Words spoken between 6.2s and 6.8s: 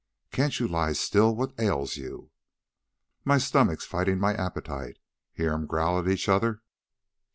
other?"